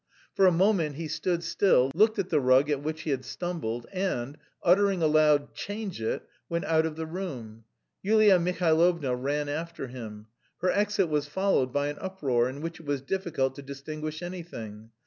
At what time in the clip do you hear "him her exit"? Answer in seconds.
9.89-11.07